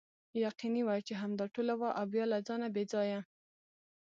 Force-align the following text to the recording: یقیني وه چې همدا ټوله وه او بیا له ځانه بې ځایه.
یقیني 0.45 0.81
وه 0.85 0.95
چې 1.07 1.13
همدا 1.21 1.45
ټوله 1.55 1.73
وه 1.79 1.89
او 1.99 2.05
بیا 2.13 2.25
له 2.31 2.39
ځانه 2.47 2.67
بې 2.75 2.83
ځایه. 2.93 3.19